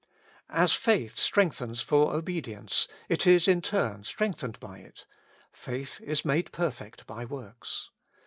[0.49, 5.05] As faith strengthens for obedience, it is in turn strengthened by it:
[5.51, 7.91] faith is made perfect by works.